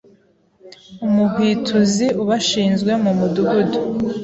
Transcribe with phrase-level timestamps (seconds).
[1.05, 3.79] Umuhwituzi ubashinzwe mumudugudu